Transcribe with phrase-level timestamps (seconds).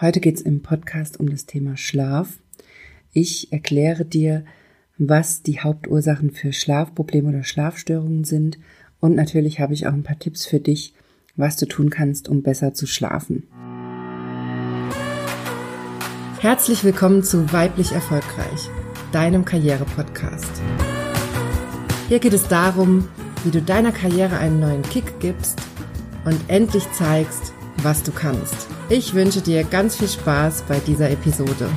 [0.00, 2.38] Heute geht es im Podcast um das Thema Schlaf.
[3.12, 4.46] Ich erkläre dir,
[4.96, 8.58] was die Hauptursachen für Schlafprobleme oder Schlafstörungen sind
[9.00, 10.94] und natürlich habe ich auch ein paar Tipps für dich,
[11.36, 13.46] was du tun kannst, um besser zu schlafen.
[16.38, 18.70] Herzlich willkommen zu Weiblich Erfolgreich,
[19.12, 20.62] deinem Karriere-Podcast.
[22.08, 23.06] Hier geht es darum,
[23.44, 25.60] wie du deiner Karriere einen neuen Kick gibst
[26.24, 28.68] und endlich zeigst, was du kannst.
[28.88, 31.68] Ich wünsche dir ganz viel Spaß bei dieser Episode.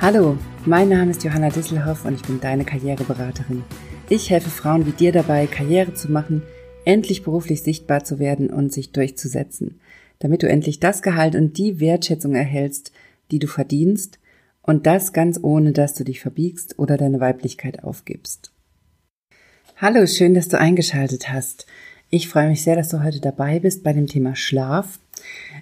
[0.00, 3.64] Hallo, mein Name ist Johanna Disselhoff und ich bin deine Karriereberaterin.
[4.08, 6.42] Ich helfe Frauen wie dir dabei, Karriere zu machen,
[6.84, 9.80] endlich beruflich sichtbar zu werden und sich durchzusetzen,
[10.18, 12.92] damit du endlich das Gehalt und die Wertschätzung erhältst,
[13.30, 14.18] die du verdienst,
[14.62, 18.52] und das ganz ohne, dass du dich verbiegst oder deine Weiblichkeit aufgibst.
[19.82, 21.64] Hallo, schön, dass du eingeschaltet hast.
[22.10, 24.98] Ich freue mich sehr, dass du heute dabei bist bei dem Thema Schlaf.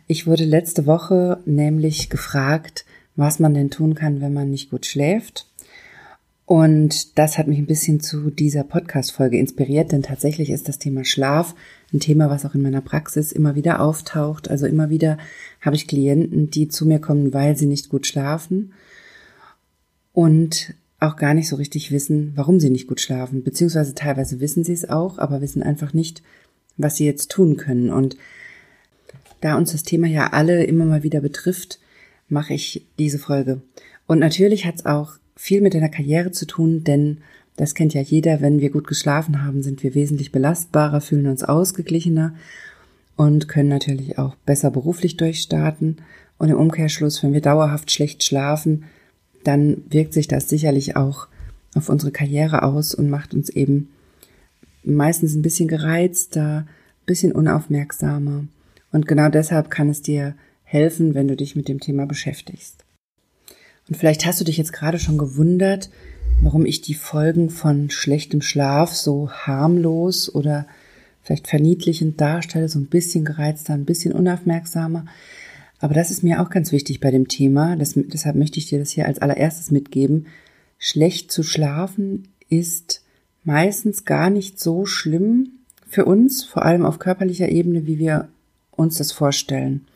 [0.09, 4.87] Ich wurde letzte Woche nämlich gefragt, was man denn tun kann, wenn man nicht gut
[4.87, 5.47] schläft.
[6.47, 11.05] Und das hat mich ein bisschen zu dieser Podcast-Folge inspiriert, denn tatsächlich ist das Thema
[11.05, 11.55] Schlaf
[11.95, 14.51] ein Thema, was auch in meiner Praxis immer wieder auftaucht.
[14.51, 15.17] Also immer wieder
[15.61, 18.73] habe ich Klienten, die zu mir kommen, weil sie nicht gut schlafen.
[20.13, 24.65] Und auch gar nicht so richtig wissen, warum sie nicht gut schlafen, beziehungsweise teilweise wissen
[24.65, 26.23] sie es auch, aber wissen einfach nicht,
[26.77, 27.91] was sie jetzt tun können.
[27.91, 28.17] Und
[29.41, 31.79] da uns das Thema ja alle immer mal wieder betrifft,
[32.29, 33.63] mache ich diese Folge.
[34.07, 37.19] Und natürlich hat es auch viel mit deiner Karriere zu tun, denn
[37.57, 41.45] das kennt ja jeder, wenn wir gut geschlafen haben, sind wir wesentlich belastbarer, fühlen uns
[41.45, 42.35] ausgeglichener
[43.17, 45.97] und können natürlich auch besser beruflich durchstarten.
[46.39, 48.85] Und im Umkehrschluss, wenn wir dauerhaft schlecht schlafen,
[49.49, 51.27] dann wirkt sich das sicherlich auch
[51.75, 53.89] auf unsere Karriere aus und macht uns eben
[54.85, 58.45] meistens ein bisschen gereizter, ein bisschen unaufmerksamer.
[58.93, 62.85] Und genau deshalb kann es dir helfen, wenn du dich mit dem Thema beschäftigst.
[63.89, 65.89] Und vielleicht hast du dich jetzt gerade schon gewundert,
[66.43, 70.67] warum ich die Folgen von schlechtem Schlaf so harmlos oder
[71.23, 75.07] vielleicht verniedlichend darstelle, so ein bisschen gereizter, ein bisschen unaufmerksamer.
[75.81, 77.77] Aber das ist mir auch ganz wichtig bei dem Thema.
[77.77, 80.27] Das, deshalb möchte ich dir das hier als allererstes mitgeben.
[80.79, 83.03] Schlecht zu schlafen ist
[83.45, 85.51] meistens gar nicht so schlimm
[85.87, 88.29] für uns, vor allem auf körperlicher Ebene, wie wir
[88.73, 89.87] uns das vorstellen.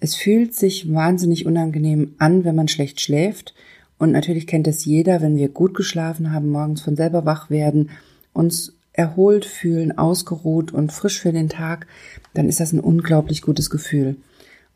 [0.00, 3.54] Es fühlt sich wahnsinnig unangenehm an, wenn man schlecht schläft.
[3.98, 7.90] Und natürlich kennt es jeder, wenn wir gut geschlafen haben, morgens von selber wach werden,
[8.32, 11.86] uns erholt fühlen, ausgeruht und frisch für den Tag,
[12.34, 14.16] dann ist das ein unglaublich gutes Gefühl.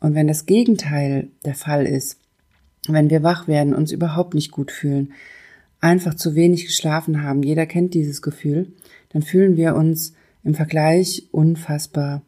[0.05, 2.19] Und wenn das Gegenteil der Fall ist,
[2.87, 5.13] wenn wir wach werden, uns überhaupt nicht gut fühlen,
[5.81, 8.71] einfach zu wenig geschlafen haben, jeder kennt dieses Gefühl,
[9.09, 10.13] dann fühlen wir uns
[10.43, 12.21] im Vergleich unfassbar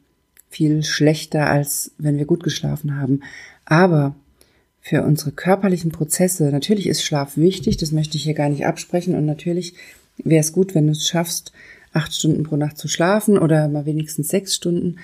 [0.50, 3.20] viel schlechter, als wenn wir gut geschlafen haben.
[3.66, 4.16] Aber
[4.82, 9.14] für unsere körperlichen Prozesse, natürlich ist Schlaf wichtig, das möchte ich hier gar nicht absprechen
[9.14, 9.76] und natürlich
[10.18, 11.52] wäre es gut, wenn du es schaffst,
[11.94, 14.98] acht Stunden pro Nacht zu schlafen oder mal wenigstens sechs Stunden.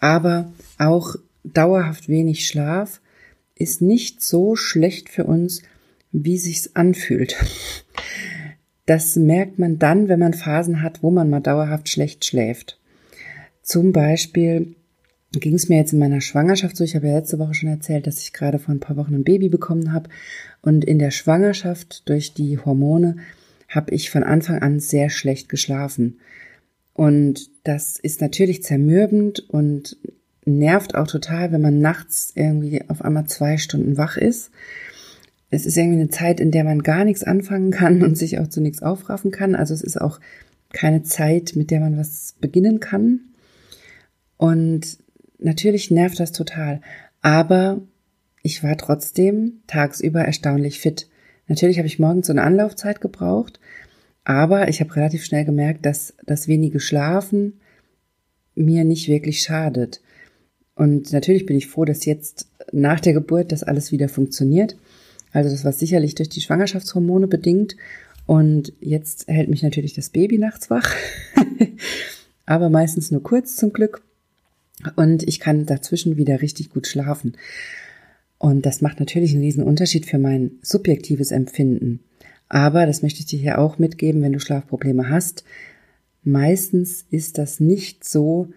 [0.00, 3.00] Aber auch dauerhaft wenig Schlaf
[3.54, 5.62] ist nicht so schlecht für uns,
[6.12, 7.36] wie sich's anfühlt.
[8.86, 12.80] Das merkt man dann, wenn man Phasen hat, wo man mal dauerhaft schlecht schläft.
[13.62, 14.74] Zum Beispiel
[15.32, 18.06] ging es mir jetzt in meiner Schwangerschaft so, ich habe ja letzte Woche schon erzählt,
[18.06, 20.10] dass ich gerade vor ein paar Wochen ein Baby bekommen habe
[20.62, 23.18] und in der Schwangerschaft durch die Hormone
[23.68, 26.18] habe ich von Anfang an sehr schlecht geschlafen.
[26.92, 29.96] Und das ist natürlich zermürbend und
[30.44, 34.50] nervt auch total, wenn man nachts irgendwie auf einmal zwei Stunden wach ist.
[35.50, 38.48] Es ist irgendwie eine Zeit, in der man gar nichts anfangen kann und sich auch
[38.48, 39.54] zu nichts aufraffen kann.
[39.54, 40.20] Also es ist auch
[40.72, 43.20] keine Zeit, mit der man was beginnen kann.
[44.36, 44.98] Und
[45.38, 46.80] natürlich nervt das total.
[47.20, 47.80] Aber
[48.42, 51.08] ich war trotzdem tagsüber erstaunlich fit.
[51.48, 53.58] Natürlich habe ich morgens so eine Anlaufzeit gebraucht,
[54.24, 57.60] aber ich habe relativ schnell gemerkt, dass das wenige Schlafen
[58.54, 60.00] mir nicht wirklich schadet.
[60.80, 64.76] Und natürlich bin ich froh, dass jetzt nach der Geburt das alles wieder funktioniert.
[65.30, 67.76] Also das war sicherlich durch die Schwangerschaftshormone bedingt.
[68.24, 70.90] Und jetzt hält mich natürlich das Baby nachts wach.
[72.46, 74.00] Aber meistens nur kurz zum Glück.
[74.96, 77.36] Und ich kann dazwischen wieder richtig gut schlafen.
[78.38, 82.00] Und das macht natürlich einen riesen Unterschied für mein subjektives Empfinden.
[82.48, 85.44] Aber, das möchte ich dir hier auch mitgeben, wenn du Schlafprobleme hast,
[86.24, 88.48] meistens ist das nicht so,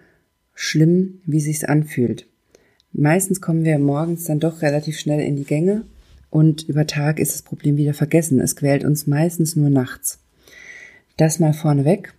[0.63, 2.27] schlimm, wie sich's anfühlt.
[2.93, 5.83] Meistens kommen wir morgens dann doch relativ schnell in die Gänge
[6.29, 8.39] und über Tag ist das Problem wieder vergessen.
[8.39, 10.19] Es quält uns meistens nur nachts.
[11.17, 12.13] Das mal vorneweg.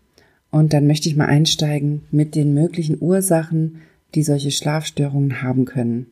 [0.50, 3.80] Und dann möchte ich mal einsteigen mit den möglichen Ursachen,
[4.14, 6.06] die solche Schlafstörungen haben können.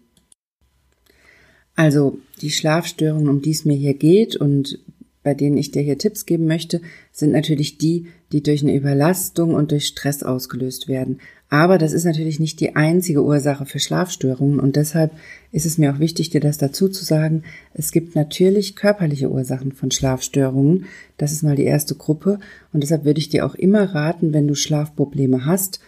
[1.77, 4.81] Also die Schlafstörungen, um die es mir hier geht und
[5.23, 6.81] bei denen ich dir hier Tipps geben möchte,
[7.13, 11.21] sind natürlich die, die durch eine Überlastung und durch Stress ausgelöst werden.
[11.49, 15.13] Aber das ist natürlich nicht die einzige Ursache für Schlafstörungen und deshalb
[15.51, 17.43] ist es mir auch wichtig, dir das dazu zu sagen.
[17.75, 20.87] Es gibt natürlich körperliche Ursachen von Schlafstörungen.
[21.19, 22.41] Das ist mal die erste Gruppe
[22.73, 25.81] und deshalb würde ich dir auch immer raten, wenn du Schlafprobleme hast,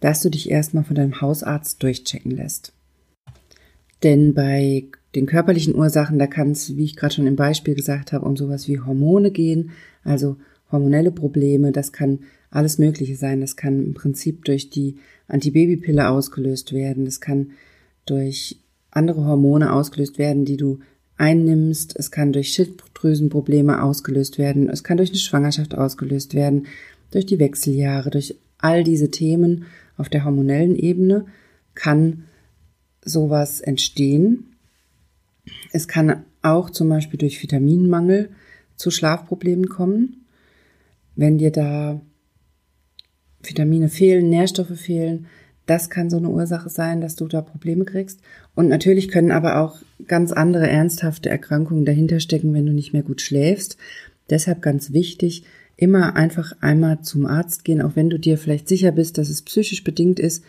[0.00, 2.72] dass du dich erstmal von deinem Hausarzt durchchecken lässt.
[4.02, 8.12] Denn bei den körperlichen Ursachen, da kann es, wie ich gerade schon im Beispiel gesagt
[8.12, 9.70] habe, um sowas wie Hormone gehen,
[10.04, 10.36] also
[10.70, 12.20] hormonelle Probleme, das kann
[12.52, 13.40] alles Mögliche sein.
[13.40, 17.04] Das kann im Prinzip durch die Antibabypille ausgelöst werden.
[17.04, 17.52] Das kann
[18.06, 18.58] durch
[18.90, 20.80] andere Hormone ausgelöst werden, die du
[21.16, 21.96] einnimmst.
[21.96, 24.68] Es kann durch Schilddrüsenprobleme ausgelöst werden.
[24.68, 26.66] Es kann durch eine Schwangerschaft ausgelöst werden,
[27.10, 29.64] durch die Wechseljahre, durch all diese Themen
[29.96, 31.26] auf der hormonellen Ebene
[31.74, 32.24] kann
[33.04, 34.51] sowas entstehen.
[35.72, 38.30] Es kann auch zum Beispiel durch Vitaminmangel
[38.76, 40.26] zu Schlafproblemen kommen.
[41.14, 42.00] Wenn dir da
[43.42, 45.26] Vitamine fehlen, Nährstoffe fehlen,
[45.66, 48.20] das kann so eine Ursache sein, dass du da Probleme kriegst.
[48.54, 53.02] Und natürlich können aber auch ganz andere ernsthafte Erkrankungen dahinter stecken, wenn du nicht mehr
[53.02, 53.76] gut schläfst.
[54.30, 55.44] Deshalb ganz wichtig,
[55.76, 59.42] immer einfach einmal zum Arzt gehen, auch wenn du dir vielleicht sicher bist, dass es
[59.42, 60.44] psychisch bedingt ist.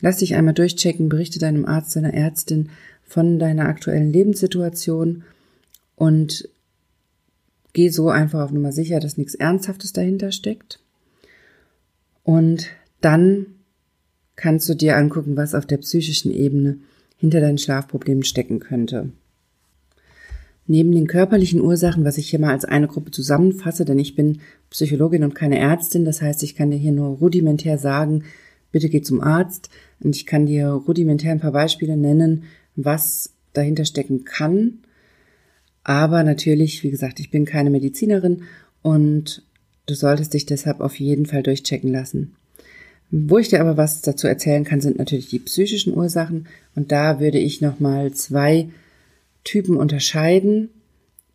[0.00, 2.70] Lass dich einmal durchchecken, berichte deinem Arzt, deiner Ärztin
[3.06, 5.24] von deiner aktuellen Lebenssituation
[5.94, 6.48] und
[7.72, 10.80] geh so einfach auf Nummer sicher, dass nichts Ernsthaftes dahinter steckt.
[12.24, 12.68] Und
[13.00, 13.46] dann
[14.34, 16.78] kannst du dir angucken, was auf der psychischen Ebene
[17.16, 19.10] hinter deinen Schlafproblemen stecken könnte.
[20.66, 24.40] Neben den körperlichen Ursachen, was ich hier mal als eine Gruppe zusammenfasse, denn ich bin
[24.70, 28.24] Psychologin und keine Ärztin, das heißt, ich kann dir hier nur rudimentär sagen,
[28.72, 29.70] bitte geh zum Arzt
[30.00, 32.44] und ich kann dir rudimentär ein paar Beispiele nennen,
[32.76, 34.78] was dahinter stecken kann.
[35.82, 38.42] Aber natürlich, wie gesagt, ich bin keine Medizinerin
[38.82, 39.42] und
[39.86, 42.36] du solltest dich deshalb auf jeden Fall durchchecken lassen.
[43.10, 47.20] Wo ich dir aber was dazu erzählen kann, sind natürlich die psychischen Ursachen und da
[47.20, 48.68] würde ich nochmal zwei
[49.44, 50.70] Typen unterscheiden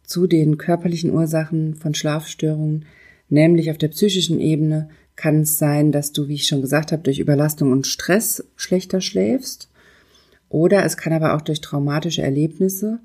[0.03, 2.85] zu den körperlichen Ursachen von Schlafstörungen,
[3.29, 7.03] nämlich auf der psychischen Ebene kann es sein, dass du, wie ich schon gesagt habe,
[7.03, 9.69] durch Überlastung und Stress schlechter schläfst.
[10.51, 12.99] Oder es kann aber auch durch traumatische Erlebnisse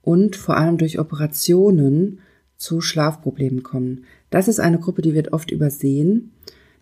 [0.00, 2.20] und vor allem durch Operationen
[2.56, 4.04] zu Schlafproblemen kommen.
[4.30, 6.30] Das ist eine Gruppe, die wird oft übersehen.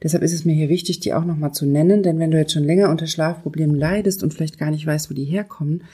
[0.03, 2.53] Deshalb ist es mir hier wichtig, die auch nochmal zu nennen, denn wenn du jetzt
[2.53, 5.85] schon länger unter Schlafproblemen leidest und vielleicht gar nicht weißt, wo die herkommen,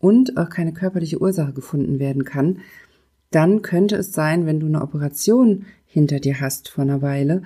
[0.00, 2.58] und auch keine körperliche Ursache gefunden werden kann,
[3.30, 7.42] dann könnte es sein, wenn du eine Operation hinter dir hast vor einer Weile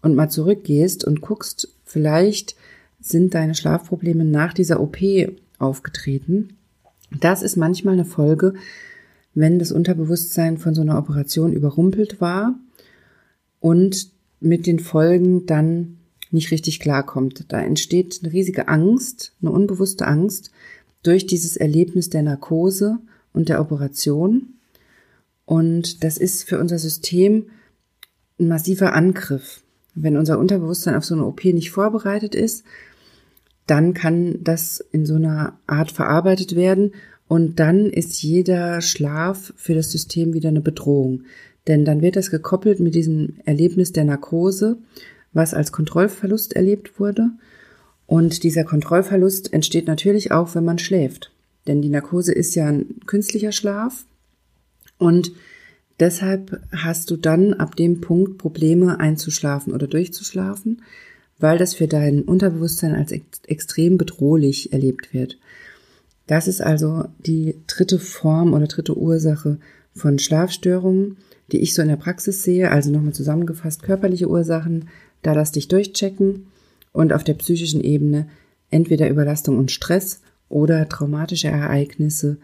[0.00, 2.54] und mal zurückgehst und guckst, vielleicht
[3.00, 4.98] sind deine Schlafprobleme nach dieser OP
[5.58, 6.56] aufgetreten.
[7.20, 8.54] Das ist manchmal eine Folge,
[9.34, 12.58] wenn das Unterbewusstsein von so einer Operation überrumpelt war
[13.60, 14.10] und
[14.40, 15.98] mit den Folgen dann
[16.30, 17.44] nicht richtig klarkommt.
[17.48, 20.50] Da entsteht eine riesige Angst, eine unbewusste Angst,
[21.02, 22.98] durch dieses Erlebnis der Narkose
[23.32, 24.54] und der Operation.
[25.44, 27.46] Und das ist für unser System
[28.40, 29.62] ein massiver Angriff.
[29.94, 32.64] Wenn unser Unterbewusstsein auf so eine OP nicht vorbereitet ist,
[33.66, 36.92] dann kann das in so einer Art verarbeitet werden
[37.28, 41.22] und dann ist jeder Schlaf für das System wieder eine Bedrohung.
[41.66, 44.78] Denn dann wird das gekoppelt mit diesem Erlebnis der Narkose,
[45.32, 47.30] was als Kontrollverlust erlebt wurde.
[48.06, 51.32] Und dieser Kontrollverlust entsteht natürlich auch, wenn man schläft.
[51.66, 54.06] Denn die Narkose ist ja ein künstlicher Schlaf.
[54.98, 55.32] Und
[55.98, 60.82] deshalb hast du dann ab dem Punkt Probleme einzuschlafen oder durchzuschlafen,
[61.38, 63.12] weil das für dein Unterbewusstsein als
[63.46, 65.38] extrem bedrohlich erlebt wird.
[66.26, 69.58] Das ist also die dritte Form oder dritte Ursache
[69.94, 71.18] von Schlafstörungen,
[71.52, 72.70] die ich so in der Praxis sehe.
[72.70, 74.88] Also nochmal zusammengefasst körperliche Ursachen,
[75.22, 76.46] da lass dich durchchecken
[76.92, 78.28] und auf der psychischen Ebene
[78.70, 82.38] entweder Überlastung und Stress oder traumatische Ereignisse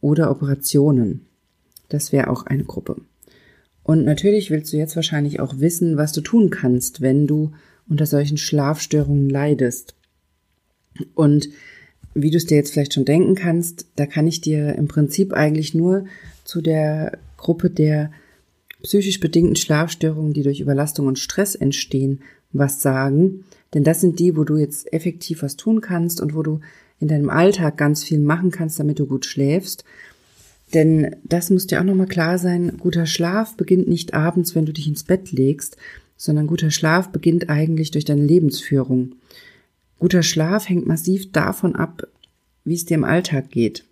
[0.00, 1.26] oder Operationen.
[1.88, 2.96] Das wäre auch eine Gruppe.
[3.82, 7.52] Und natürlich willst du jetzt wahrscheinlich auch wissen, was du tun kannst, wenn du
[7.88, 9.94] unter solchen Schlafstörungen leidest.
[11.14, 11.48] Und
[12.14, 15.32] wie du es dir jetzt vielleicht schon denken kannst, da kann ich dir im Prinzip
[15.32, 16.06] eigentlich nur
[16.44, 18.10] zu der Gruppe der
[18.82, 22.20] psychisch bedingten Schlafstörungen, die durch Überlastung und Stress entstehen,
[22.52, 23.44] was sagen.
[23.74, 26.60] Denn das sind die, wo du jetzt effektiv was tun kannst und wo du
[27.00, 29.84] in deinem Alltag ganz viel machen kannst, damit du gut schläfst.
[30.72, 34.72] Denn das muss dir auch nochmal klar sein, guter Schlaf beginnt nicht abends, wenn du
[34.72, 35.76] dich ins Bett legst,
[36.16, 39.16] sondern guter Schlaf beginnt eigentlich durch deine Lebensführung.
[39.98, 42.06] Guter Schlaf hängt massiv davon ab,
[42.64, 43.84] wie es dir im Alltag geht.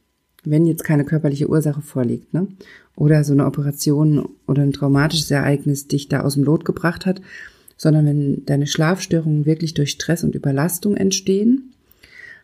[0.44, 2.48] Wenn jetzt keine körperliche Ursache vorliegt, ne?
[2.96, 7.20] Oder so eine Operation oder ein traumatisches Ereignis dich da aus dem Lot gebracht hat,
[7.76, 11.74] sondern wenn deine Schlafstörungen wirklich durch Stress und Überlastung entstehen,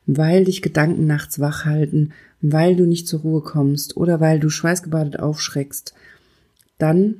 [0.06, 4.48] weil dich Gedanken nachts wach halten, weil du nicht zur Ruhe kommst oder weil du
[4.48, 5.94] schweißgebadet aufschreckst,
[6.78, 7.16] dann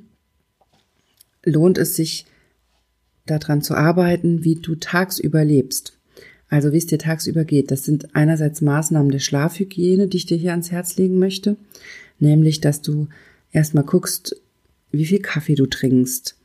[1.44, 2.26] lohnt es sich
[3.26, 5.96] daran zu arbeiten, wie du tagsüber lebst.
[6.48, 7.70] Also wie es dir tagsüber geht.
[7.70, 11.56] Das sind einerseits Maßnahmen der Schlafhygiene, die ich dir hier ans Herz legen möchte.
[12.18, 13.08] Nämlich, dass du
[13.52, 14.36] erstmal guckst,
[14.90, 16.36] wie viel Kaffee du trinkst,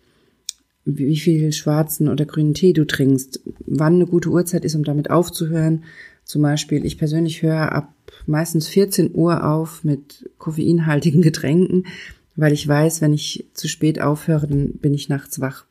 [0.86, 5.10] wie viel schwarzen oder grünen Tee du trinkst, wann eine gute Uhrzeit ist, um damit
[5.10, 5.84] aufzuhören.
[6.24, 7.94] Zum Beispiel, ich persönlich höre ab
[8.27, 11.88] meistens 14 Uhr auf mit koffeinhaltigen Getränken,
[12.36, 15.65] weil ich weiß, wenn ich zu spät aufhöre, dann bin ich nachts wach.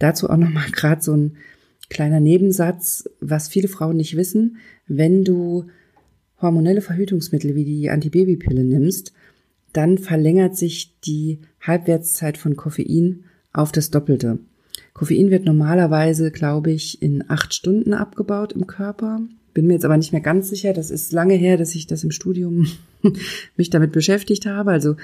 [0.00, 1.36] Dazu auch nochmal gerade so ein
[1.88, 4.56] kleiner Nebensatz, was viele Frauen nicht wissen,
[4.88, 5.66] wenn du
[6.42, 9.12] hormonelle Verhütungsmittel wie die Antibabypille nimmst,
[9.72, 14.38] dann verlängert sich die Halbwertszeit von Koffein auf das Doppelte.
[14.94, 19.20] Koffein wird normalerweise, glaube ich, in acht Stunden abgebaut im Körper.
[19.54, 20.72] Bin mir jetzt aber nicht mehr ganz sicher.
[20.72, 22.66] Das ist lange her, dass ich das im Studium
[23.56, 24.70] mich damit beschäftigt habe.
[24.70, 24.96] Also,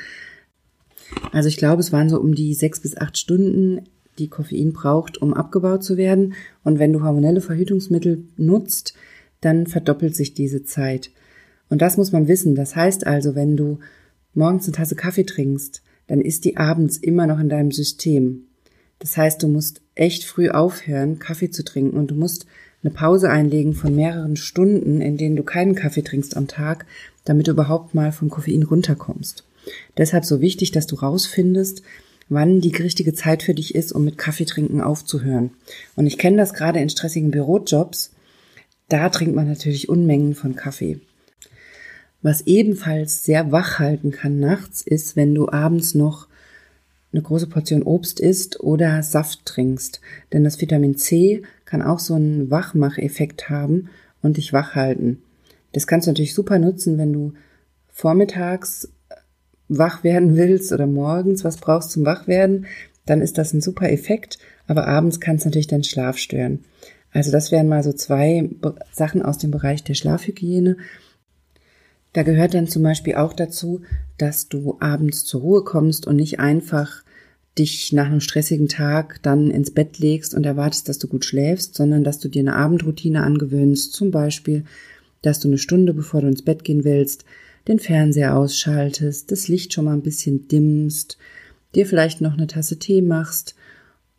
[1.33, 3.83] also ich glaube, es waren so um die sechs bis acht Stunden,
[4.19, 6.35] die Koffein braucht, um abgebaut zu werden.
[6.65, 8.95] Und wenn du hormonelle Verhütungsmittel nutzt,
[9.41, 11.11] dann verdoppelt sich diese Zeit.
[11.69, 12.55] Und das muss man wissen.
[12.55, 13.79] Das heißt also, wenn du
[14.35, 18.47] morgens eine Tasse Kaffee trinkst, dann ist die abends immer noch in deinem System.
[18.99, 22.47] Das heißt, du musst echt früh aufhören, Kaffee zu trinken und du musst
[22.83, 26.87] eine Pause einlegen von mehreren Stunden, in denen du keinen Kaffee trinkst am Tag,
[27.25, 29.45] damit du überhaupt mal vom Koffein runterkommst.
[29.97, 31.83] Deshalb so wichtig, dass du rausfindest,
[32.29, 35.51] wann die richtige Zeit für dich ist, um mit Kaffee trinken aufzuhören.
[35.95, 38.13] Und ich kenne das gerade in stressigen Bürojobs.
[38.89, 41.01] Da trinkt man natürlich Unmengen von Kaffee.
[42.23, 46.27] Was ebenfalls sehr wach halten kann nachts, ist, wenn du abends noch
[47.13, 50.01] eine große Portion Obst isst oder Saft trinkst.
[50.33, 53.91] Denn das Vitamin C kann auch so einen Wachmacheffekt haben
[54.23, 55.23] und dich wach halten.
[55.73, 57.33] Das kannst du natürlich super nutzen, wenn du
[57.89, 58.89] vormittags
[59.69, 62.67] wach werden willst oder morgens was brauchst zum Wachwerden,
[63.05, 66.65] dann ist das ein super Effekt, aber abends kann es natürlich deinen Schlaf stören.
[67.13, 68.51] Also das wären mal so zwei
[68.93, 70.77] Sachen aus dem Bereich der Schlafhygiene.
[72.13, 73.83] Da gehört dann zum Beispiel auch dazu,
[74.19, 77.03] dass du abends zur Ruhe kommst und nicht einfach
[77.59, 81.75] dich nach einem stressigen Tag dann ins Bett legst und erwartest, dass du gut schläfst,
[81.75, 83.93] sondern dass du dir eine Abendroutine angewöhnst.
[83.95, 84.65] Zum Beispiel,
[85.23, 87.25] dass du eine Stunde bevor du ins Bett gehen willst,
[87.69, 91.19] den Fernseher ausschaltest, das Licht schon mal ein bisschen dimmst,
[91.75, 93.55] dir vielleicht noch eine Tasse Tee machst,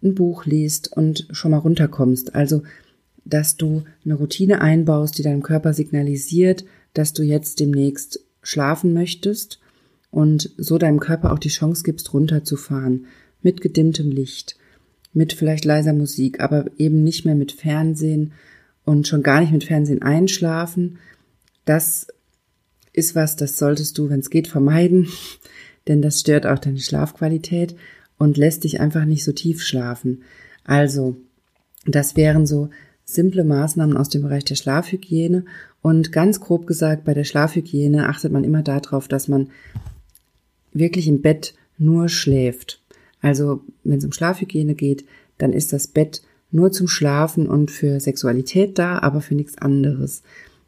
[0.04, 2.36] ein Buch liest und schon mal runterkommst.
[2.36, 2.64] Also,
[3.26, 9.60] dass du eine Routine einbaust, die deinem Körper signalisiert, dass du jetzt demnächst schlafen möchtest
[10.12, 13.06] und so deinem Körper auch die Chance gibst, runterzufahren
[13.42, 14.58] mit gedimmtem Licht,
[15.14, 18.34] mit vielleicht leiser Musik, aber eben nicht mehr mit Fernsehen
[18.86, 21.00] und schon gar nicht mit Fernsehen einschlafen.
[21.66, 22.08] Das
[22.98, 25.08] ist was, das solltest du, wenn es geht, vermeiden,
[25.88, 27.76] denn das stört auch deine Schlafqualität
[28.18, 30.24] und lässt dich einfach nicht so tief schlafen.
[30.64, 31.16] Also,
[31.86, 32.70] das wären so
[33.06, 35.46] simple Maßnahmen aus dem Bereich der Schlafhygiene.
[35.82, 39.50] Und ganz grob gesagt, bei der Schlafhygiene achtet man immer darauf, dass man
[40.74, 42.82] wirklich im Bett nur schläft.
[43.22, 45.06] Also, wenn es um Schlafhygiene geht,
[45.38, 50.24] dann ist das Bett nur zum Schlafen und für Sexualität da, aber für nichts anderes.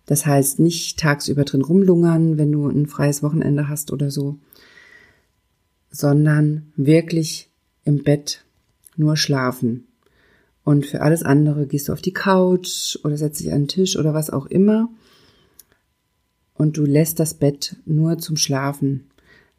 [0.09, 4.39] Das heißt, nicht tagsüber drin rumlungern, wenn du ein freies Wochenende hast oder so,
[5.91, 7.51] sondern wirklich
[7.83, 8.43] im Bett
[8.97, 9.85] nur schlafen.
[10.63, 13.99] Und für alles andere gehst du auf die Couch oder setzt dich an den Tisch
[13.99, 14.89] oder was auch immer.
[16.55, 19.11] Und du lässt das Bett nur zum Schlafen.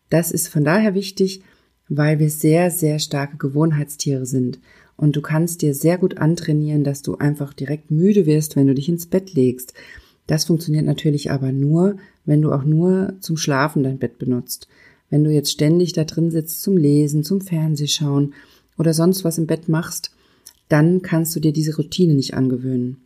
[0.08, 1.44] Das ist von daher wichtig,
[1.88, 4.58] weil wir sehr, sehr starke Gewohnheitstiere sind.
[4.96, 8.74] Und du kannst dir sehr gut antrainieren, dass du einfach direkt müde wirst, wenn du
[8.74, 9.74] dich ins Bett legst.
[10.30, 14.68] Das funktioniert natürlich aber nur, wenn du auch nur zum Schlafen dein Bett benutzt.
[15.08, 18.34] Wenn du jetzt ständig da drin sitzt zum Lesen, zum Fernsehschauen
[18.78, 20.12] oder sonst was im Bett machst,
[20.68, 22.98] dann kannst du dir diese Routine nicht angewöhnen.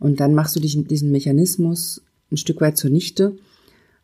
[0.00, 2.02] Und dann machst du dich in diesen Mechanismus
[2.32, 3.36] ein Stück weit zunichte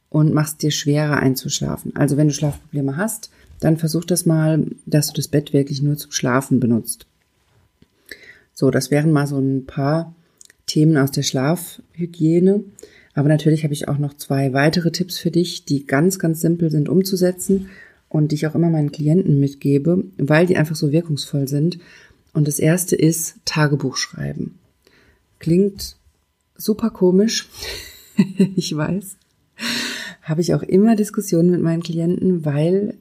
[0.09, 1.97] und machst dir schwerer einzuschlafen.
[1.97, 5.97] Also wenn du Schlafprobleme hast, dann versuch das mal, dass du das Bett wirklich nur
[5.97, 7.07] zum Schlafen benutzt.
[8.53, 10.15] So, das wären mal so ein paar
[10.71, 12.63] Themen aus der Schlafhygiene.
[13.15, 16.71] Aber natürlich habe ich auch noch zwei weitere Tipps für dich, die ganz, ganz simpel
[16.71, 17.69] sind umzusetzen
[18.09, 21.79] und die ich auch immer meinen Klienten mitgebe, weil die einfach so wirkungsvoll sind.
[22.33, 24.61] Und das erste ist Tagebuch schreiben.
[25.41, 25.97] Klingt
[26.57, 27.49] super komisch,
[28.55, 29.17] ich weiß.
[30.23, 32.95] Habe ich auch immer Diskussionen mit meinen Klienten, weil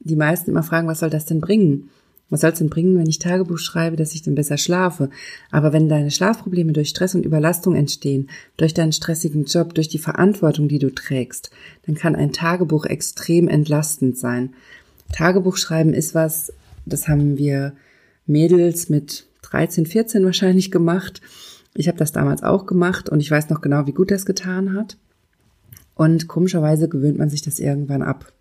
[0.00, 1.88] die meisten immer fragen, was soll das denn bringen?
[2.28, 5.10] Was soll es denn bringen, wenn ich Tagebuch schreibe, dass ich dann besser schlafe?
[5.52, 9.98] Aber wenn deine Schlafprobleme durch Stress und Überlastung entstehen, durch deinen stressigen Job, durch die
[9.98, 11.50] Verantwortung, die du trägst,
[11.86, 14.54] dann kann ein Tagebuch extrem entlastend sein.
[15.12, 16.52] Tagebuch schreiben ist was,
[16.84, 17.74] das haben wir
[18.26, 21.20] Mädels mit 13, 14 wahrscheinlich gemacht.
[21.74, 24.74] Ich habe das damals auch gemacht und ich weiß noch genau, wie gut das getan
[24.74, 24.96] hat.
[25.94, 28.32] Und komischerweise gewöhnt man sich das irgendwann ab.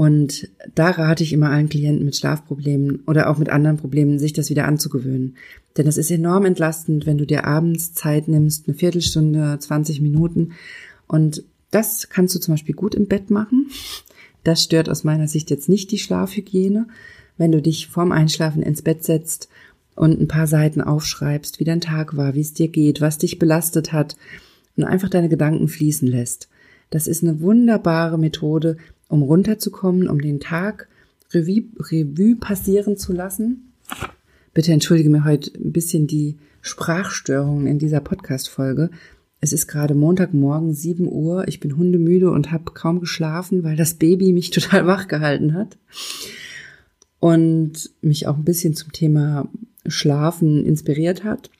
[0.00, 4.32] Und da rate ich immer allen Klienten mit Schlafproblemen oder auch mit anderen Problemen, sich
[4.32, 5.36] das wieder anzugewöhnen.
[5.76, 10.52] Denn es ist enorm entlastend, wenn du dir abends Zeit nimmst, eine Viertelstunde, 20 Minuten.
[11.06, 13.66] Und das kannst du zum Beispiel gut im Bett machen.
[14.42, 16.86] Das stört aus meiner Sicht jetzt nicht die Schlafhygiene.
[17.36, 19.50] Wenn du dich vorm Einschlafen ins Bett setzt
[19.96, 23.38] und ein paar Seiten aufschreibst, wie dein Tag war, wie es dir geht, was dich
[23.38, 24.16] belastet hat
[24.78, 26.48] und einfach deine Gedanken fließen lässt.
[26.88, 28.78] Das ist eine wunderbare Methode,
[29.10, 30.88] um runterzukommen, um den Tag
[31.32, 33.72] Revue, Revue passieren zu lassen.
[34.54, 38.90] Bitte entschuldige mir heute ein bisschen die Sprachstörungen in dieser Podcast-Folge.
[39.40, 41.48] Es ist gerade Montagmorgen, 7 Uhr.
[41.48, 45.76] Ich bin hundemüde und habe kaum geschlafen, weil das Baby mich total wach gehalten hat.
[47.18, 49.48] Und mich auch ein bisschen zum Thema
[49.86, 51.50] Schlafen inspiriert hat.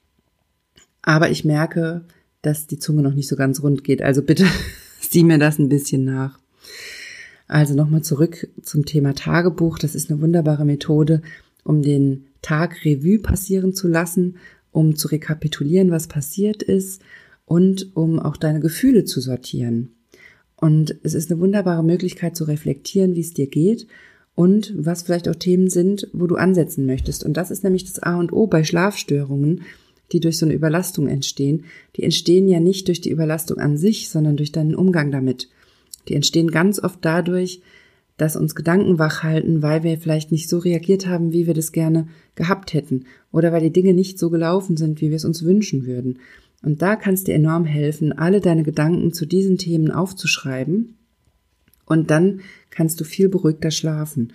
[1.02, 2.04] Aber ich merke,
[2.42, 4.02] dass die Zunge noch nicht so ganz rund geht.
[4.02, 4.47] Also bitte
[5.00, 6.39] sieh mir das ein bisschen nach.
[7.50, 9.80] Also nochmal zurück zum Thema Tagebuch.
[9.80, 11.21] Das ist eine wunderbare Methode,
[11.64, 14.37] um den Tag Revue passieren zu lassen,
[14.71, 17.02] um zu rekapitulieren, was passiert ist
[17.47, 19.97] und um auch deine Gefühle zu sortieren.
[20.54, 23.88] Und es ist eine wunderbare Möglichkeit zu reflektieren, wie es dir geht
[24.37, 27.25] und was vielleicht auch Themen sind, wo du ansetzen möchtest.
[27.25, 29.62] Und das ist nämlich das A und O bei Schlafstörungen,
[30.12, 31.64] die durch so eine Überlastung entstehen.
[31.97, 35.48] Die entstehen ja nicht durch die Überlastung an sich, sondern durch deinen Umgang damit.
[36.11, 37.62] Die entstehen ganz oft dadurch,
[38.16, 41.70] dass uns Gedanken wach halten, weil wir vielleicht nicht so reagiert haben, wie wir das
[41.70, 45.44] gerne gehabt hätten oder weil die Dinge nicht so gelaufen sind, wie wir es uns
[45.44, 46.18] wünschen würden.
[46.62, 50.96] Und da kannst dir enorm helfen, alle deine Gedanken zu diesen Themen aufzuschreiben
[51.87, 54.33] und dann kannst du viel beruhigter schlafen.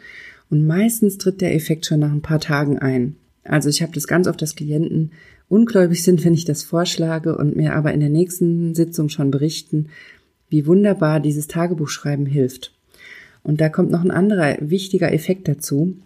[0.49, 3.17] Und meistens tritt der Effekt schon nach ein paar Tagen ein.
[3.43, 5.11] Also ich habe das ganz oft, dass Klienten
[5.49, 9.89] ungläubig sind, wenn ich das vorschlage und mir aber in der nächsten Sitzung schon berichten,
[10.55, 12.71] wie wunderbar dieses Tagebuchschreiben hilft.
[13.43, 15.97] Und da kommt noch ein anderer wichtiger Effekt dazu.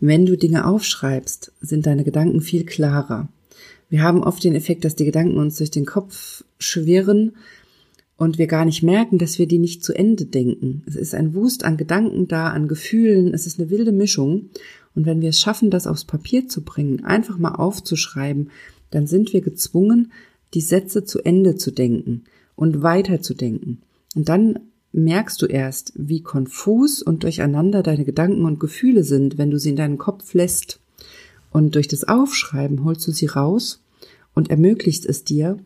[0.00, 3.28] Wenn du Dinge aufschreibst, sind deine Gedanken viel klarer.
[3.88, 7.36] Wir haben oft den Effekt, dass die Gedanken uns durch den Kopf schwirren
[8.16, 10.82] und wir gar nicht merken, dass wir die nicht zu Ende denken.
[10.84, 14.50] Es ist ein Wust an Gedanken da, an Gefühlen, es ist eine wilde Mischung.
[14.96, 18.50] Und wenn wir es schaffen, das aufs Papier zu bringen, einfach mal aufzuschreiben,
[18.90, 20.10] dann sind wir gezwungen,
[20.52, 22.24] die Sätze zu Ende zu denken
[22.56, 23.82] und weiterzudenken.
[24.14, 24.58] Und dann
[24.92, 29.70] merkst du erst, wie konfus und durcheinander deine Gedanken und Gefühle sind, wenn du sie
[29.70, 30.80] in deinen Kopf lässt.
[31.50, 33.82] Und durch das Aufschreiben holst du sie raus
[34.34, 35.58] und ermöglicht es dir,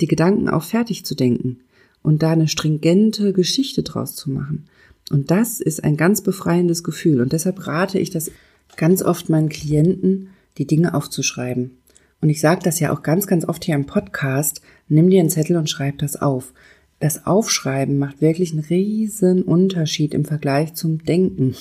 [0.00, 1.60] die Gedanken auch fertig zu denken
[2.02, 4.66] und da eine stringente Geschichte draus zu machen.
[5.10, 7.20] Und das ist ein ganz befreiendes Gefühl.
[7.20, 8.30] Und deshalb rate ich das
[8.76, 11.78] ganz oft meinen Klienten, die Dinge aufzuschreiben.
[12.20, 15.30] Und ich sage das ja auch ganz, ganz oft hier im Podcast, nimm dir einen
[15.30, 16.52] Zettel und schreib das auf.
[16.98, 21.54] Das Aufschreiben macht wirklich einen riesen Unterschied im Vergleich zum Denken.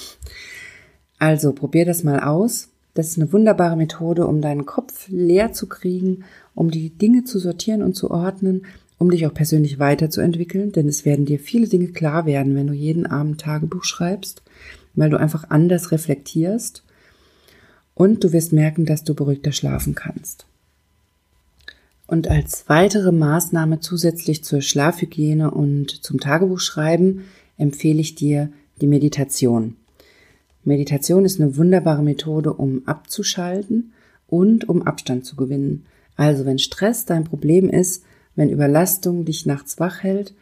[1.19, 2.69] Also probier das mal aus.
[2.93, 7.39] Das ist eine wunderbare Methode, um deinen Kopf leer zu kriegen, um die Dinge zu
[7.39, 8.65] sortieren und zu ordnen,
[8.97, 12.73] um dich auch persönlich weiterzuentwickeln, denn es werden dir viele Dinge klar werden, wenn du
[12.73, 14.41] jeden Abend Tagebuch schreibst,
[14.93, 16.84] weil du einfach anders reflektierst
[17.95, 20.45] und du wirst merken, dass du beruhigter schlafen kannst.
[22.08, 27.21] Und als weitere Maßnahme zusätzlich zur Schlafhygiene und zum Tagebuchschreiben
[27.58, 29.75] empfehle ich dir die Meditation.
[30.63, 33.93] Meditation ist eine wunderbare Methode, um abzuschalten
[34.27, 35.86] und um Abstand zu gewinnen.
[36.15, 38.03] Also wenn Stress dein Problem ist,
[38.36, 40.34] wenn Überlastung dich nachts wach hält,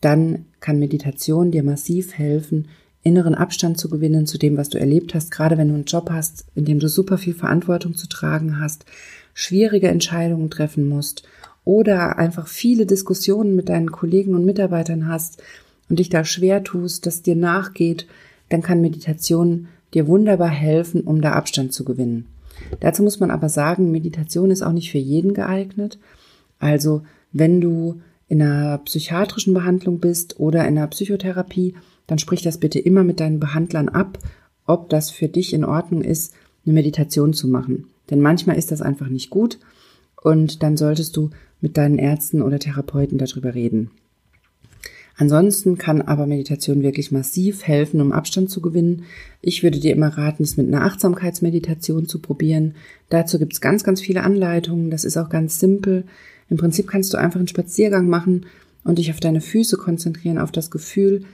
[0.00, 2.68] dann kann Meditation dir massiv helfen,
[3.06, 6.10] inneren Abstand zu gewinnen zu dem, was du erlebt hast, gerade wenn du einen Job
[6.10, 8.84] hast, in dem du super viel Verantwortung zu tragen hast,
[9.32, 11.22] schwierige Entscheidungen treffen musst
[11.64, 15.40] oder einfach viele Diskussionen mit deinen Kollegen und Mitarbeitern hast
[15.88, 18.06] und dich da schwer tust, dass dir nachgeht,
[18.48, 22.26] dann kann Meditation dir wunderbar helfen, um da Abstand zu gewinnen.
[22.80, 25.98] Dazu muss man aber sagen, Meditation ist auch nicht für jeden geeignet.
[26.58, 31.74] Also wenn du in einer psychiatrischen Behandlung bist oder in einer Psychotherapie,
[32.06, 34.18] dann sprich das bitte immer mit deinen Behandlern ab,
[34.66, 37.86] ob das für dich in Ordnung ist, eine Meditation zu machen.
[38.10, 39.58] Denn manchmal ist das einfach nicht gut
[40.22, 43.90] und dann solltest du mit deinen Ärzten oder Therapeuten darüber reden.
[45.18, 49.04] Ansonsten kann aber Meditation wirklich massiv helfen, um Abstand zu gewinnen.
[49.40, 52.74] Ich würde dir immer raten, es mit einer Achtsamkeitsmeditation zu probieren.
[53.08, 54.90] Dazu gibt es ganz, ganz viele Anleitungen.
[54.90, 56.04] Das ist auch ganz simpel.
[56.50, 58.44] Im Prinzip kannst du einfach einen Spaziergang machen
[58.84, 61.24] und dich auf deine Füße konzentrieren, auf das Gefühl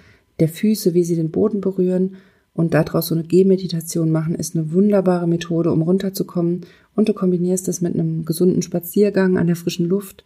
[0.40, 2.16] der Füße, wie sie den Boden berühren
[2.54, 6.62] und daraus so eine Gehmeditation machen, ist eine wunderbare Methode, um runterzukommen.
[6.94, 10.24] Und du kombinierst das mit einem gesunden Spaziergang an der frischen Luft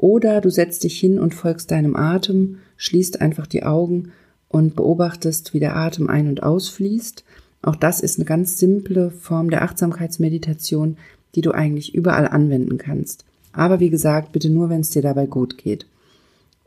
[0.00, 4.12] oder du setzt dich hin und folgst deinem Atem, schließt einfach die Augen
[4.48, 7.22] und beobachtest, wie der Atem ein- und ausfließt.
[7.60, 10.96] Auch das ist eine ganz simple Form der Achtsamkeitsmeditation,
[11.34, 13.26] die du eigentlich überall anwenden kannst.
[13.52, 15.86] Aber wie gesagt, bitte nur, wenn es dir dabei gut geht.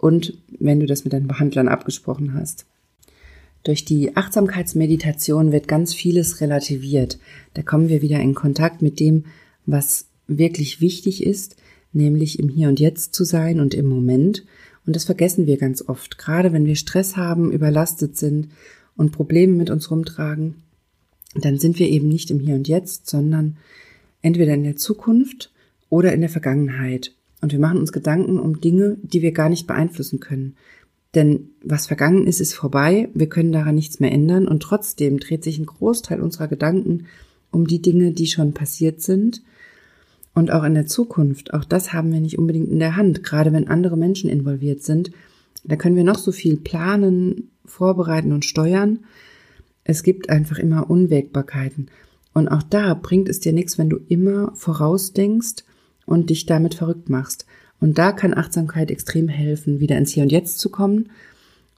[0.03, 2.65] Und wenn du das mit deinen Behandlern abgesprochen hast.
[3.63, 7.19] Durch die Achtsamkeitsmeditation wird ganz vieles relativiert.
[7.53, 9.23] Da kommen wir wieder in Kontakt mit dem,
[9.65, 11.55] was wirklich wichtig ist,
[11.93, 14.43] nämlich im Hier und Jetzt zu sein und im Moment.
[14.85, 18.49] Und das vergessen wir ganz oft, gerade wenn wir Stress haben, überlastet sind
[18.97, 20.55] und Probleme mit uns rumtragen,
[21.33, 23.55] dann sind wir eben nicht im Hier und Jetzt, sondern
[24.21, 25.53] entweder in der Zukunft
[25.87, 27.13] oder in der Vergangenheit.
[27.43, 30.55] Und wir machen uns Gedanken um Dinge, die wir gar nicht beeinflussen können.
[31.13, 35.43] Denn was vergangen ist, ist vorbei, wir können daran nichts mehr ändern und trotzdem dreht
[35.43, 37.07] sich ein Großteil unserer Gedanken
[37.51, 39.43] um die Dinge, die schon passiert sind
[40.33, 43.51] und auch in der Zukunft, auch das haben wir nicht unbedingt in der Hand, gerade
[43.51, 45.11] wenn andere Menschen involviert sind.
[45.65, 48.99] Da können wir noch so viel planen, vorbereiten und steuern.
[49.83, 51.89] Es gibt einfach immer Unwägbarkeiten.
[52.33, 55.65] Und auch da bringt es dir nichts, wenn du immer vorausdenkst
[56.05, 57.45] und dich damit verrückt machst.
[57.79, 61.09] Und da kann Achtsamkeit extrem helfen, wieder ins Hier und Jetzt zu kommen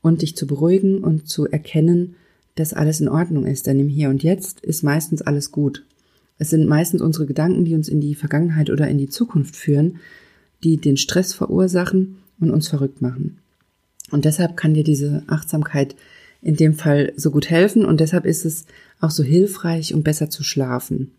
[0.01, 2.15] und dich zu beruhigen und zu erkennen,
[2.55, 3.67] dass alles in Ordnung ist.
[3.67, 5.83] Denn im Hier und Jetzt ist meistens alles gut.
[6.37, 9.97] Es sind meistens unsere Gedanken, die uns in die Vergangenheit oder in die Zukunft führen,
[10.63, 13.39] die den Stress verursachen und uns verrückt machen.
[14.11, 15.95] Und deshalb kann dir diese Achtsamkeit
[16.41, 18.65] in dem Fall so gut helfen und deshalb ist es
[18.99, 21.11] auch so hilfreich, um besser zu schlafen.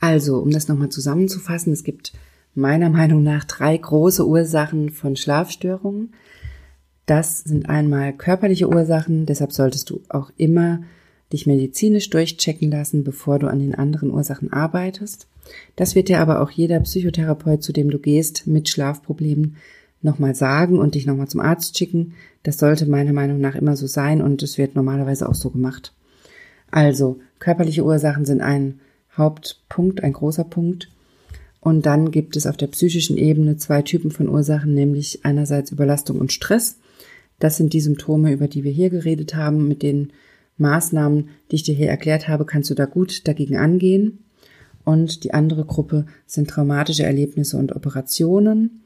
[0.00, 2.12] Also, um das nochmal zusammenzufassen, es gibt
[2.54, 6.12] meiner Meinung nach drei große Ursachen von Schlafstörungen.
[7.06, 10.82] Das sind einmal körperliche Ursachen, deshalb solltest du auch immer
[11.32, 15.26] dich medizinisch durchchecken lassen, bevor du an den anderen Ursachen arbeitest.
[15.76, 19.56] Das wird dir aber auch jeder Psychotherapeut, zu dem du gehst, mit Schlafproblemen
[20.02, 22.14] nochmal sagen und dich nochmal zum Arzt schicken.
[22.42, 25.94] Das sollte meiner Meinung nach immer so sein und es wird normalerweise auch so gemacht.
[26.70, 28.80] Also, körperliche Ursachen sind ein
[29.18, 30.88] Hauptpunkt, ein großer Punkt.
[31.60, 36.18] Und dann gibt es auf der psychischen Ebene zwei Typen von Ursachen, nämlich einerseits Überlastung
[36.18, 36.78] und Stress.
[37.38, 40.12] Das sind die Symptome, über die wir hier geredet haben, mit denen
[40.56, 44.18] Maßnahmen, die ich dir hier erklärt habe, kannst du da gut dagegen angehen.
[44.84, 48.82] Und die andere Gruppe sind traumatische Erlebnisse und Operationen.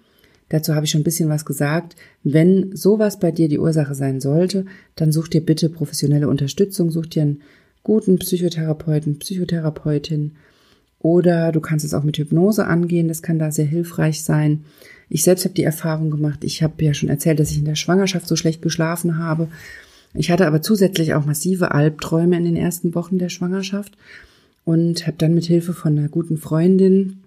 [0.48, 1.96] Dazu habe ich schon ein bisschen was gesagt.
[2.24, 4.66] Wenn sowas bei dir die Ursache sein sollte,
[4.96, 7.42] dann such dir bitte professionelle Unterstützung, such dir einen
[7.82, 10.32] guten Psychotherapeuten, Psychotherapeutin
[10.98, 14.64] oder du kannst es auch mit Hypnose angehen, das kann da sehr hilfreich sein.
[15.08, 17.74] Ich selbst habe die Erfahrung gemacht, ich habe ja schon erzählt, dass ich in der
[17.74, 19.48] Schwangerschaft so schlecht geschlafen habe
[20.14, 23.96] ich hatte aber zusätzlich auch massive Albträume in den ersten Wochen der Schwangerschaft
[24.64, 27.22] und habe dann mit Hilfe von einer guten Freundin,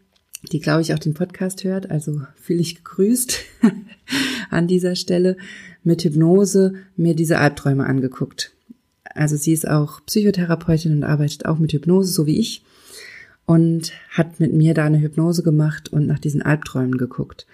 [0.51, 3.39] die glaube ich auch den Podcast hört, also fühle ich gegrüßt
[4.51, 5.37] an dieser Stelle,
[5.83, 8.54] mit Hypnose mir diese Albträume angeguckt.
[9.15, 12.63] Also sie ist auch Psychotherapeutin und arbeitet auch mit Hypnose, so wie ich,
[13.45, 17.47] und hat mit mir da eine Hypnose gemacht und nach diesen Albträumen geguckt.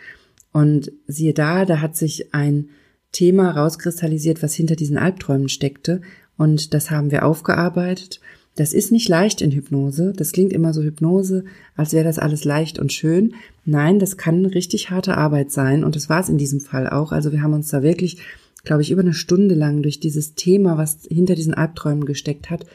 [0.51, 2.69] Und siehe da, da hat sich ein
[3.11, 6.01] Thema rauskristallisiert, was hinter diesen Albträumen steckte.
[6.37, 8.19] Und das haben wir aufgearbeitet.
[8.55, 10.13] Das ist nicht leicht in Hypnose.
[10.15, 11.45] Das klingt immer so Hypnose,
[11.75, 13.35] als wäre das alles leicht und schön.
[13.63, 15.83] Nein, das kann richtig harte Arbeit sein.
[15.83, 17.11] Und das war es in diesem Fall auch.
[17.11, 18.17] Also wir haben uns da wirklich,
[18.63, 22.65] glaube ich, über eine Stunde lang durch dieses Thema, was hinter diesen Albträumen gesteckt hat,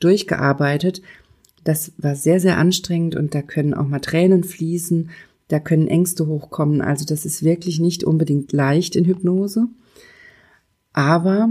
[0.00, 1.02] durchgearbeitet.
[1.64, 5.10] Das war sehr, sehr anstrengend und da können auch mal Tränen fließen
[5.52, 6.80] da können Ängste hochkommen.
[6.80, 9.68] Also das ist wirklich nicht unbedingt leicht in Hypnose.
[10.94, 11.50] Aber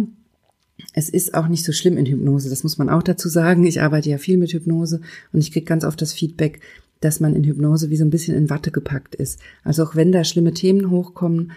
[0.96, 2.50] es ist auch nicht so schlimm in Hypnose.
[2.50, 3.64] Das muss man auch dazu sagen.
[3.64, 6.62] Ich arbeite ja viel mit Hypnose und ich kriege ganz oft das Feedback,
[7.00, 9.40] dass man in Hypnose wie so ein bisschen in Watte gepackt ist.
[9.64, 11.52] Also auch wenn da schlimme Themen hochkommen,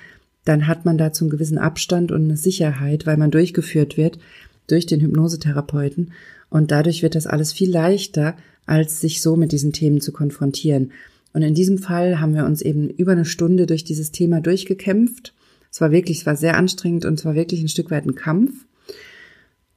[0.45, 4.19] dann hat man dazu einen gewissen Abstand und eine Sicherheit, weil man durchgeführt wird
[4.67, 6.13] durch den Hypnosetherapeuten.
[6.51, 10.93] Und dadurch wird das alles viel leichter, als sich so mit diesen Themen zu konfrontieren.
[11.33, 15.35] Und in diesem Fall haben wir uns eben über eine Stunde durch dieses Thema durchgekämpft.
[15.71, 18.15] Es war wirklich, es war sehr anstrengend und es war wirklich ein Stück weit ein
[18.15, 18.53] Kampf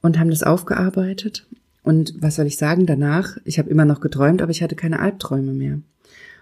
[0.00, 1.46] und haben das aufgearbeitet.
[1.82, 3.38] Und was soll ich sagen danach?
[3.44, 5.80] Ich habe immer noch geträumt, aber ich hatte keine Albträume mehr.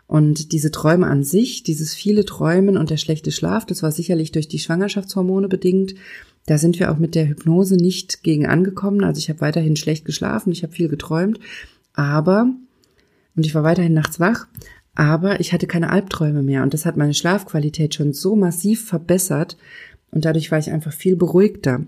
[0.07, 4.33] Und diese Träume an sich, dieses viele Träumen und der schlechte Schlaf, das war sicherlich
[4.33, 5.95] durch die Schwangerschaftshormone bedingt.
[6.47, 9.03] Da sind wir auch mit der Hypnose nicht gegen angekommen.
[9.03, 11.41] Also ich habe weiterhin schlecht geschlafen, ich habe viel geträumt,
[11.93, 12.53] aber,
[13.35, 14.47] und ich war weiterhin nachts wach,
[14.95, 16.63] aber ich hatte keine Albträume mehr.
[16.63, 19.57] Und das hat meine Schlafqualität schon so massiv verbessert.
[20.11, 21.83] Und dadurch war ich einfach viel beruhigter.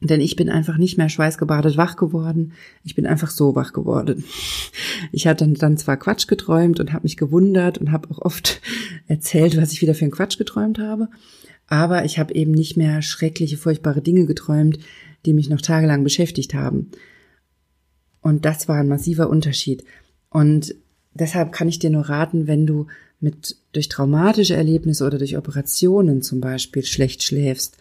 [0.00, 2.52] Denn ich bin einfach nicht mehr schweißgebadet wach geworden.
[2.82, 4.24] Ich bin einfach so wach geworden.
[5.12, 8.60] Ich hatte dann zwar Quatsch geträumt und habe mich gewundert und habe auch oft
[9.06, 11.08] erzählt, was ich wieder für einen Quatsch geträumt habe.
[11.66, 14.78] Aber ich habe eben nicht mehr schreckliche, furchtbare Dinge geträumt,
[15.24, 16.90] die mich noch tagelang beschäftigt haben.
[18.20, 19.84] Und das war ein massiver Unterschied.
[20.30, 20.74] Und
[21.14, 22.86] deshalb kann ich dir nur raten, wenn du
[23.20, 27.78] mit durch traumatische Erlebnisse oder durch Operationen zum Beispiel schlecht schläfst,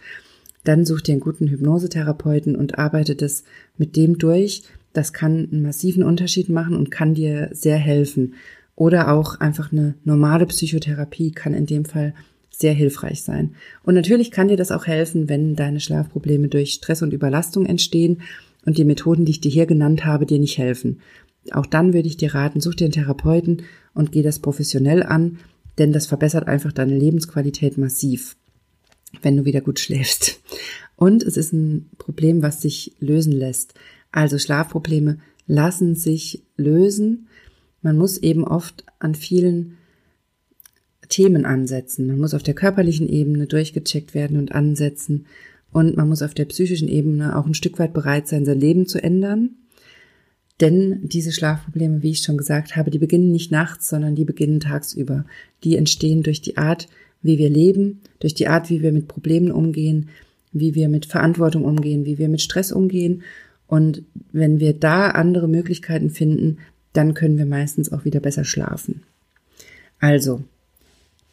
[0.64, 3.44] dann such dir einen guten Hypnosetherapeuten und arbeite das
[3.78, 4.64] mit dem durch.
[4.94, 8.36] Das kann einen massiven Unterschied machen und kann dir sehr helfen.
[8.76, 12.14] Oder auch einfach eine normale Psychotherapie kann in dem Fall
[12.50, 13.56] sehr hilfreich sein.
[13.84, 18.22] Und natürlich kann dir das auch helfen, wenn deine Schlafprobleme durch Stress und Überlastung entstehen
[18.66, 21.00] und die Methoden, die ich dir hier genannt habe, dir nicht helfen.
[21.52, 25.40] Auch dann würde ich dir raten, such dir einen Therapeuten und geh das professionell an,
[25.78, 28.36] denn das verbessert einfach deine Lebensqualität massiv
[29.22, 30.42] wenn du wieder gut schläfst.
[30.96, 33.74] Und es ist ein Problem, was sich lösen lässt.
[34.12, 37.28] Also Schlafprobleme lassen sich lösen.
[37.82, 39.78] Man muss eben oft an vielen
[41.10, 42.08] Themen ansetzen.
[42.08, 45.26] Man muss auf der körperlichen Ebene durchgecheckt werden und ansetzen.
[45.72, 48.86] Und man muss auf der psychischen Ebene auch ein Stück weit bereit sein, sein Leben
[48.86, 49.56] zu ändern.
[50.62, 54.60] Denn diese Schlafprobleme, wie ich schon gesagt habe, die beginnen nicht nachts, sondern die beginnen
[54.60, 55.26] tagsüber.
[55.64, 56.88] Die entstehen durch die Art,
[57.24, 60.10] wie wir leben, durch die Art, wie wir mit Problemen umgehen,
[60.52, 63.24] wie wir mit Verantwortung umgehen, wie wir mit Stress umgehen.
[63.66, 66.60] Und wenn wir da andere Möglichkeiten finden,
[66.92, 69.02] dann können wir meistens auch wieder besser schlafen.
[70.00, 70.44] Also,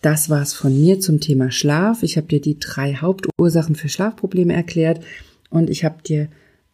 [0.00, 2.02] das war's von mir zum Thema Schlaf.
[2.02, 5.04] Ich habe dir die drei Hauptursachen für Schlafprobleme erklärt
[5.50, 6.28] und ich habe dir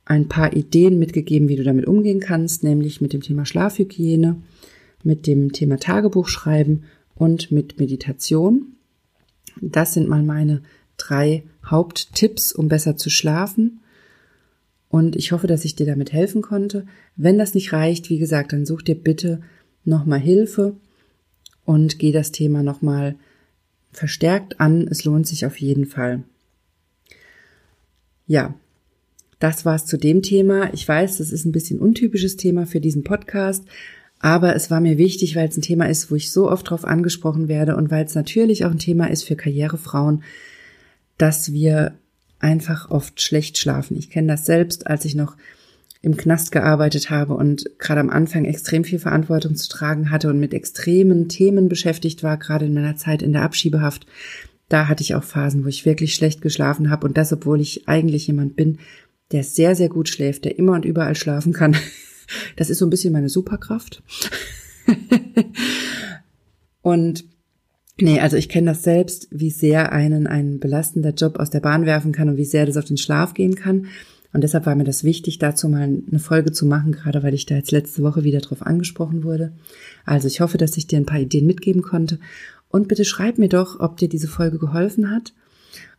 [0.05, 4.37] ein paar Ideen mitgegeben, wie du damit umgehen kannst, nämlich mit dem Thema Schlafhygiene,
[5.03, 6.85] mit dem Thema Tagebuchschreiben
[7.17, 8.76] und mit Meditation.
[9.61, 10.63] Das sind mal meine
[10.97, 13.81] drei Haupttipps, um besser zu schlafen.
[14.89, 16.87] Und ich hoffe, dass ich dir damit helfen konnte.
[17.17, 19.41] Wenn das nicht reicht, wie gesagt, dann such dir bitte
[19.85, 20.77] nochmal Hilfe
[21.65, 23.17] und geh das Thema nochmal
[23.93, 24.87] verstärkt an.
[24.89, 26.23] Es lohnt sich auf jeden Fall.
[28.27, 28.55] Ja,
[29.39, 30.73] das war's zu dem Thema.
[30.73, 33.65] Ich weiß, das ist ein bisschen untypisches Thema für diesen Podcast,
[34.21, 36.85] aber es war mir wichtig, weil es ein Thema ist, wo ich so oft drauf
[36.85, 40.23] angesprochen werde und weil es natürlich auch ein Thema ist für Karrierefrauen,
[41.19, 41.95] dass wir
[42.39, 43.97] einfach oft schlecht schlafen.
[43.97, 45.37] Ich kenne das selbst, als ich noch
[46.03, 50.39] im Knast gearbeitet habe und gerade am Anfang extrem viel Verantwortung zu tragen hatte und
[50.39, 54.07] mit extremen Themen beschäftigt war, gerade in meiner Zeit in der Abschiebehaft.
[54.69, 57.89] Da hatte ich auch Phasen, wo ich wirklich schlecht geschlafen habe und das, obwohl ich
[57.89, 58.79] eigentlich jemand bin,
[59.33, 61.77] der sehr, sehr gut schläft, der immer und überall schlafen kann.
[62.57, 64.03] Das ist so ein bisschen meine Superkraft.
[66.83, 67.25] und
[68.01, 71.87] nee, also ich kenne das selbst, wie sehr einen ein belastender Job aus der Bahn
[71.87, 73.87] werfen kann und wie sehr das auf den Schlaf gehen kann.
[74.33, 77.47] Und deshalb war mir das wichtig, dazu mal eine Folge zu machen, gerade weil ich
[77.47, 79.53] da jetzt letzte Woche wieder drauf angesprochen wurde.
[80.05, 82.19] Also ich hoffe, dass ich dir ein paar Ideen mitgeben konnte.
[82.69, 85.33] Und bitte schreib mir doch, ob dir diese Folge geholfen hat.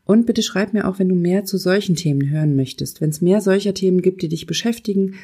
[0.06, 3.02] Und bitte schreib mir auch, wenn du mehr zu solchen Themen hören möchtest.
[3.02, 5.16] Wenn es mehr solcher Themen gibt, die dich beschäftigen,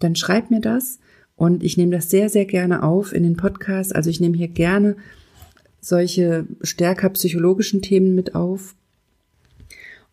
[0.00, 0.98] dann schreib mir das
[1.36, 3.94] und ich nehme das sehr, sehr gerne auf in den Podcast.
[3.94, 4.96] Also ich nehme hier gerne
[5.80, 8.74] solche stärker psychologischen Themen mit auf.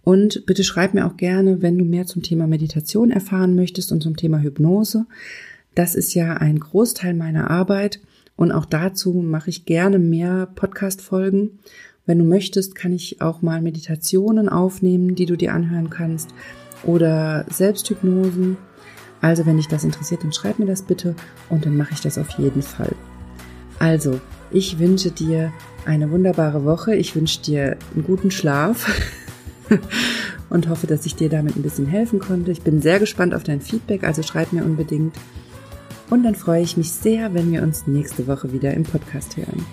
[0.04, 4.02] Und bitte schreib mir auch gerne, wenn du mehr zum Thema Meditation erfahren möchtest und
[4.02, 5.06] zum Thema Hypnose.
[5.76, 8.00] Das ist ja ein Großteil meiner Arbeit
[8.38, 11.60] und auch dazu mache ich gerne mehr Podcast-Folgen.
[12.06, 16.30] Wenn du möchtest, kann ich auch mal Meditationen aufnehmen, die du dir anhören kannst
[16.86, 18.56] oder Selbsthypnosen
[19.22, 21.16] also, wenn dich das interessiert, dann schreib mir das bitte
[21.50, 22.96] und dann mache ich das auf jeden Fall.
[23.80, 24.20] Also,
[24.52, 25.52] ich wünsche dir
[25.86, 26.96] eine wunderbare Woche.
[26.96, 28.90] Ich wünsche dir einen guten Schlaf
[30.50, 32.52] und hoffe, dass ich dir damit ein bisschen helfen konnte.
[32.52, 35.16] Ich bin sehr gespannt auf dein Feedback, also schreib mir unbedingt.
[36.10, 39.66] Und dann freue ich mich sehr, wenn wir uns nächste Woche wieder im Podcast hören.